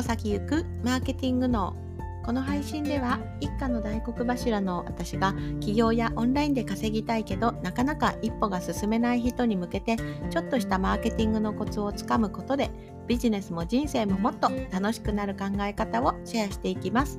[0.00, 1.76] 歩先行くマーケティングの
[2.24, 9.96] この配信では一家の大黒柱の私が起業やオンラインで稼ぎたいけどなかなか一歩が進めない人に向けて
[10.30, 12.70] ちょっとしたマーケティングのコツをつかむことで
[13.08, 17.18] ビジネスも人生ももっと楽しくなる考え方をシェアしていきます。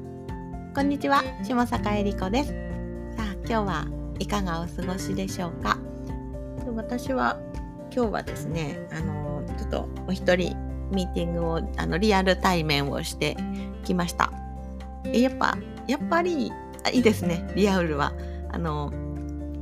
[0.74, 2.50] こんにちは、下坂恵理子です。
[3.16, 3.88] さあ、今日は
[4.18, 5.78] いかがお過ごしでしょうか？
[6.76, 7.38] 私は
[7.94, 10.56] 今日はですね、あのちょっとお一人
[10.92, 13.38] ミーティングをあのリアル対面をして
[13.84, 14.32] きました。
[15.14, 16.52] やっぱやっぱり
[16.94, 18.14] いいですねリアルは。
[18.52, 18.92] あの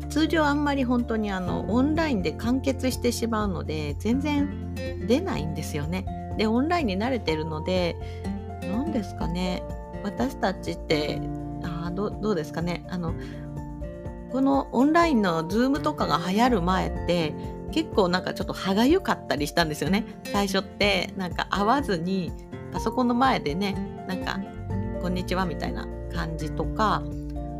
[0.09, 4.73] 通常あんまり本当にあのオンラインで完結してしまうので全然
[5.07, 6.05] 出ないんですよね。
[6.37, 7.95] でオンラインに慣れてるので
[8.61, 9.61] 何ですかね
[10.03, 11.21] 私たちって
[11.63, 13.13] あどどうですかねあの
[14.31, 17.34] このオンラインのズームとかが流行る前って
[17.71, 22.31] 結構なんかちょっと歯がゆかったりしたんですよね最初ってなんか会わずに
[22.71, 23.76] パソコンの前でね
[24.07, 24.39] なんか
[25.01, 27.03] 「こんにちは」みたいな感じとか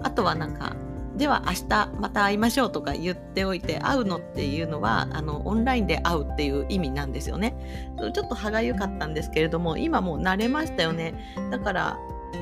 [0.03, 0.75] あとはなんか
[1.19, 7.91] では明日また会いましょうとか言っておいて会うのっていうのはあのオンラインで会うっていう意味なんですよね。
[8.13, 11.13] ちょっと歯がゆかったんですけれども今もう慣れましたよね。
[11.51, 11.97] だから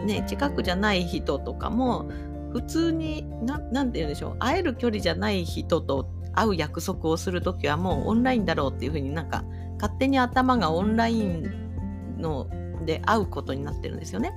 [0.06, 2.08] ね近くじゃない人とかも
[2.52, 3.28] 普通に
[3.72, 6.08] 何て言うんでしょう会える距離じゃない人と
[6.38, 9.44] 会う約束をする時はもうオンラインだろうっていうふうになんか
[9.80, 12.48] 勝手に頭がオンラインの
[12.86, 14.34] で会うことになってるんですよね。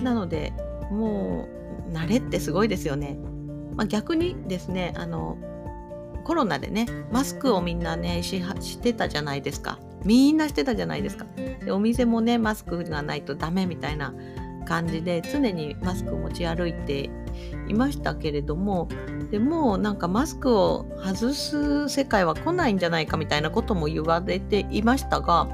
[0.00, 0.52] なので
[0.90, 1.48] も
[1.88, 3.18] う慣れってすごいですよね。
[3.76, 5.38] まあ、逆にですねあの
[6.24, 11.26] コロナでねマスクをみんなねししてたじゃないですかみんなしてたじゃないですか
[11.64, 14.12] でお店もねマスクがないとダメみたいな
[14.66, 17.08] 感じで常にマスクを持ち歩いて
[17.68, 18.88] いましたけれども
[19.30, 25.48] でもなんかマスクを外す世界は来ないんじゃないかみたいなことも言われていましたが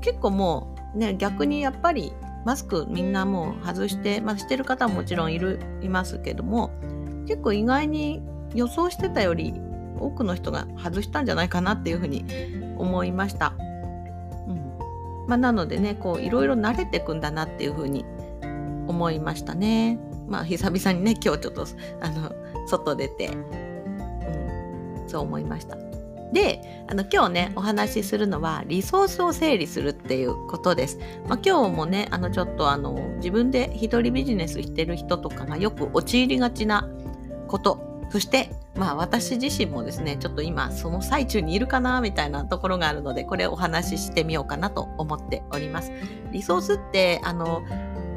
[0.00, 2.12] 結構もうね逆にやっぱり
[2.44, 6.70] マスクみんなもう外して、まあ、してる方ももちろんいるいますけども
[7.26, 8.22] 結構意外に
[8.54, 9.54] 予想してたより
[9.98, 12.24] 多くの人が外したんじゃないかなっていうふうに
[12.78, 13.54] 思いました。
[13.58, 18.04] うんまあ、なのでねこういろいろ慣れてくんだなっていうふうに
[18.98, 20.00] 思いましたね。
[20.26, 21.66] まあ久々にね今日ちょっと
[22.00, 22.32] あの
[22.66, 25.76] 外出て、うん、そう思いました。
[26.32, 30.98] であの今日ねお話しするのはリソースを整理するっていうことです。
[31.28, 36.88] まあ、今日もねあのちょっとあの自分で一人ビジネスしてる人とかがよく陥りがちな
[37.46, 45.92] ことそしてまあ私自身もですねちょっと今その最中にいるかなみたいなところがあるのでこれお話ししてみようかなと思っております。
[46.30, 47.62] リソースってあの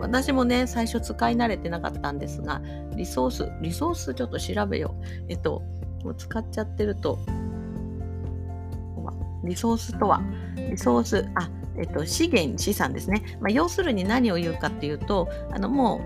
[0.02, 2.62] 私もね最初使い慣れてなかったんですが
[2.96, 5.06] リソースリソースちょっと調べよう。
[5.30, 5.62] えっと
[6.04, 7.20] もう使っちゃってると
[9.44, 10.22] リソースとは
[10.56, 16.02] リソースあえっと資源資産ですね、まあ、要するに何を言うかっていうとあのも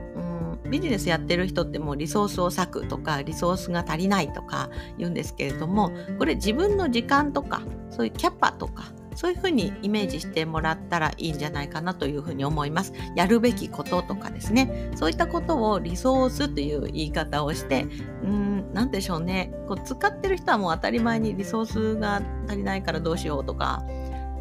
[0.64, 12.94] う、うん、ビジネスやってる人ってもうリソースを割くとかリソースが足りないとか言うんですけれどもこれ自分の時間とかそういうキャパとかそういうふうにイメージしてもらったらいいんじゃないかなというふうに思います。
[13.16, 14.92] やるべきこととかですね。
[14.96, 17.88] そういったことをリソースという言い方をして、
[18.24, 19.53] うん、なんでしょうね。
[19.68, 23.84] こう使ってる人はもう当たり前にリソースが足りないからどうしようとか、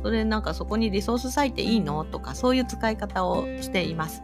[0.03, 4.23] それなんかそこにリソース割いていいのとか、そういう使い方をしています。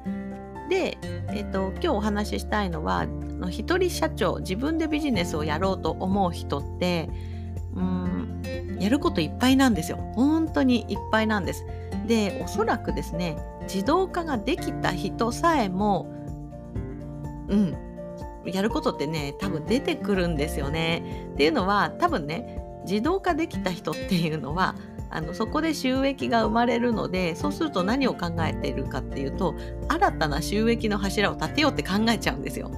[0.69, 3.07] で、えっと、今日お話ししたいのは、
[3.51, 7.09] 一人社長、自分でビジネスをやろうと思う人って、
[7.75, 8.30] うん
[8.81, 9.99] やることいっぱいなんですよ。
[10.15, 11.65] 本当にいっぱいなんです。
[12.07, 16.13] でおそらくですね自動化ができた人さえも
[17.49, 17.77] うん
[18.47, 21.29] やることってね多分出てくるんですよね。
[21.35, 24.75] っていうのは多分ね自動化できた人っていうのは
[25.11, 29.55] あのそこで収益が生まれるのでそうすると何を考えているかっていうと
[29.89, 32.71] 新たな収益の柱を立てようって考えちゃうんですよ。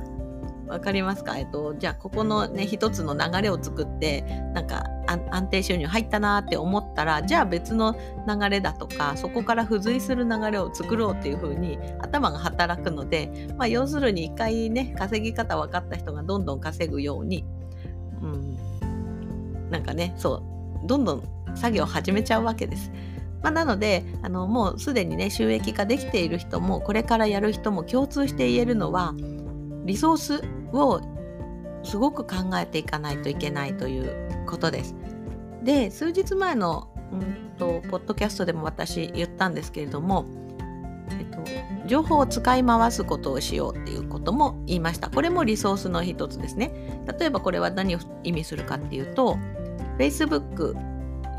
[0.73, 1.37] わかりますか？
[1.37, 4.23] えっと、じゃあここのね一つの流れを作って
[4.55, 7.95] なんか安定収入入ったなって思ったらじゃあ別の
[8.27, 17.45] 流れだとかそこから付随する流れを作ろうっていう風に頭が働くので、まあ、要するに一回ね稼ぎ方分かった人がどんどん稼ぐように、
[18.23, 18.57] うん、
[19.71, 20.43] なんかねそ
[20.83, 21.23] うどんどん
[21.55, 22.91] 作業始めちゃうわけです。
[23.43, 29.15] まあ、なのであのもうすでにね収益化できている人もこれからやる人も共通して言えるのは
[29.85, 31.01] リソースを
[31.85, 34.95] すごく考えていかないといけないということです。
[35.63, 40.27] で数日前の、うんと、ポッドキャストでも私言ったんですけれども、
[41.11, 41.39] えっと、
[41.87, 45.11] 情報を使い回すことをしようっていうことも言いました。
[45.11, 46.73] これもリソースの一つですね。
[47.19, 49.39] 例えばこれは何を意味するかっていうと
[49.99, 50.75] Facebook、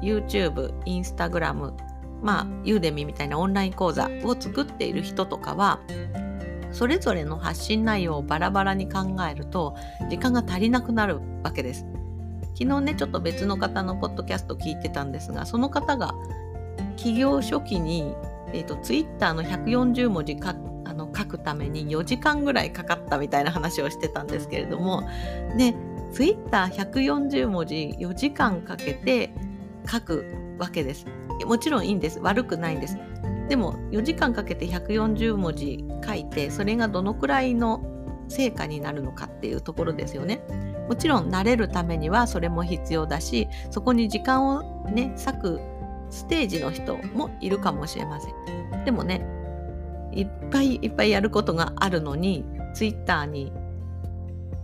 [0.01, 1.73] YouTube、Instagram
[2.21, 5.79] まあユーデミみたいなオンライン講座を作っている人とかは
[6.73, 9.75] それぞれの発信内容をバラバラに考えると
[10.09, 11.85] 時間が足りなくなるわけです。
[12.55, 16.13] 昨日ねちょっと別の方のポッドキャスト聞いてたんですがその方が
[16.97, 18.13] 起業初期に、
[18.53, 20.55] えーと、ツイッターの140文字か
[20.85, 25.01] あの書くために4時間ぐらいかかったみたいな話をしてたんですけれども
[25.57, 25.73] で
[26.11, 29.33] ツイッター140文字4時間かけて
[29.91, 30.25] 書く
[30.59, 31.07] わけです。
[31.45, 32.97] もちろんいいんです悪くないんです。
[33.53, 37.83] でも4時間かけて140文字書いてそれがどのくらいの
[38.27, 40.41] 成果になるのかっていうところですよね。
[40.89, 45.59] もちろん慣れるためにはそれも必要だしそこに時間をね割く
[46.09, 48.85] ステージの人もいるかもしれません。
[48.85, 49.23] でもね
[50.11, 53.53] いっぱいいっぱいやることがあるのにツイッターに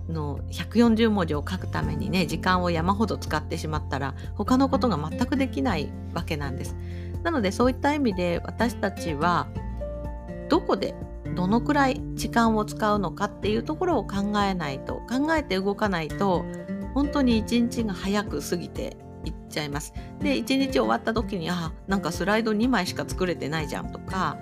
[0.08, 6.76] の140文字を書くためにね時間を山ほど使ってしまったら他のことが全くできないわけなんです。
[7.24, 9.48] なのでそういった意味で私たちは
[10.50, 10.96] どこで
[11.36, 16.46] どのくらい時間を使うのかっていうところを考えないと考えて動かないと
[16.94, 19.94] 本当に一日が早く過ぎていっちゃいます。
[20.20, 24.38] で一日終わった時にあなんかスライド2枚しか作れてないじゃんとか、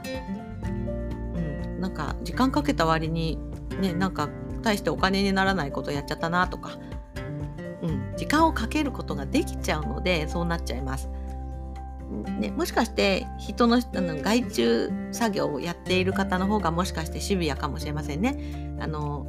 [1.36, 3.38] うん、なんか時間かけた割に
[3.80, 4.30] ねなんか
[4.62, 6.78] 大してお金にならないことやっちゃったなとか、
[7.82, 11.10] うん、時間をかけることができちゃうのでそうなっちゃいます。
[12.40, 18.78] ね、もしかして人のの外注作業をやっている方の方がもしかしてシビアかもしれませんね。
[18.80, 19.26] あの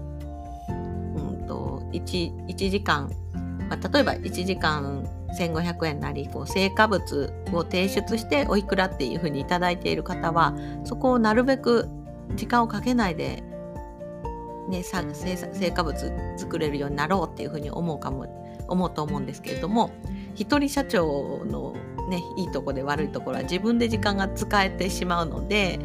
[0.69, 3.11] うんと 1, 1時間、
[3.69, 5.09] まあ、例えば1時間
[5.39, 10.55] 1500円なりこう成果物を提出しておいくらっていうふうに頂いている方は
[10.85, 11.89] そこをなるべく
[12.35, 13.43] 時間をかけないで、
[14.69, 15.97] ね、成果物
[16.39, 18.27] 作れるようになろうっていうふうに思うかも
[18.69, 19.91] 思うと思うんですけれども
[20.35, 21.75] 一人社長の
[22.09, 25.79] ね、いいとこで悪いところは自分で時間が使えてしまうので、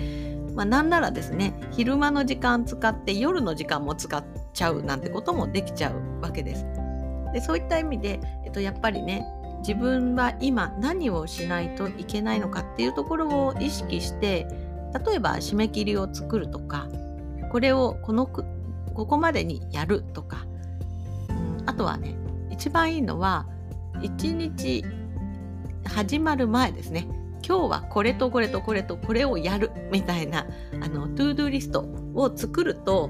[0.56, 4.24] まあ、なんならですね昼間の時間使って夜の時間も使っ
[4.54, 6.66] ちゃうなんてこともできちゃうわけです。
[7.34, 9.26] でそういった意味で、えっと、やっぱりね
[9.60, 14.46] 自分は今何をしないといけないのかっていうところを意識して
[15.06, 16.88] 例えば締め切りを作るとか
[17.52, 18.44] これをこのこ
[19.08, 20.46] こまでにやるとか、
[21.30, 22.16] うん、あとはね
[22.52, 23.48] 一番いいのは
[24.02, 24.86] 一日
[25.86, 27.08] 始まる前ですね。
[27.46, 29.72] 今日はこれとこれとこれとこれをやる。
[29.92, 30.48] みたいな
[30.82, 31.86] あのトゥードゥリスト
[32.16, 33.10] を作ると、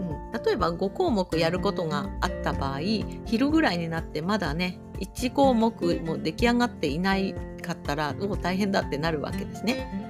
[0.00, 2.80] うん、例えば5項目やることがあった場合
[3.26, 10.08] 昼ぐらいになってまだね1項目も出来上がっていないかったらもう大変だってなるわけですね。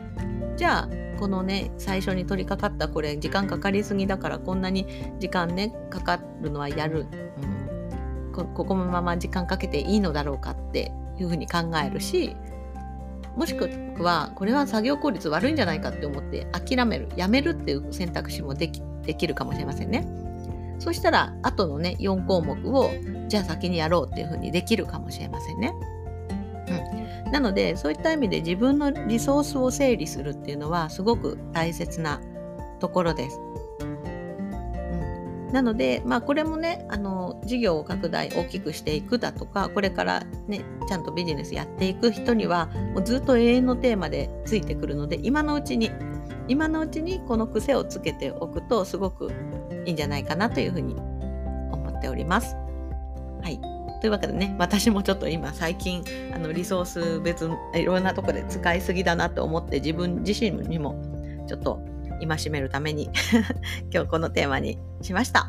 [0.56, 4.86] じゃあこのね最初に取り掛かったこれ時間かかりすぎだからこんなに
[5.18, 7.06] 時間ねかかるのはやる、
[8.36, 10.92] うん、ここのまま時間かけていいのだろうかって
[11.22, 12.36] いうふうに考えるし
[13.36, 13.70] もしく
[14.02, 20.06] はこれは作業効率悪いんじゃないかって思って諦めるやめるっていう選択肢もできできるかもしれませんね。
[20.78, 22.90] そしたら後のね4項目を
[23.28, 25.72] じゃあ先にやろうっていうふうにできるかもしれませんね。
[27.26, 32.20] うん、なのでそういった意味で自分のリソースを整理するっていうのはすごく大切な
[32.80, 33.40] ところです。
[35.52, 45.90] なので、まあ、これもねあの事業を拡大大きくしていくだとかこれからねちゃんとビジネスやっていく人にはもうずっと永遠のテーマでついてくるので今のうちに
[46.48, 49.30] 今のうちにこの癖をつけておくとすごく
[49.84, 52.54] いいんじゃないかなというふうに思っております。
[53.42, 53.60] はい
[54.00, 61.02] というわけでね私もちょっと今最近あのリソース別いろんなとこで使いすぎだなと思って自分自身にも
[61.48, 61.80] ちょっと
[62.26, 63.10] 戒めるために
[63.92, 65.48] 今日このテーマにしました。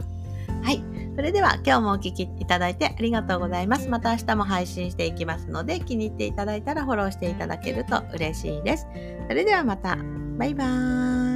[0.61, 0.83] はい。
[1.15, 3.89] それでは今日もお聴きいただいてありがとうございます。
[3.89, 8.87] また明日も配信していきますので気に入っていただいたらフォローしていただけると嬉しいです。
[9.27, 9.97] それではまた。
[10.37, 11.28] バイバーイ。